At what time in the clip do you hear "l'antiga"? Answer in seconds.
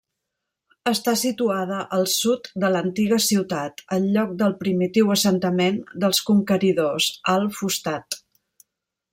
2.75-3.19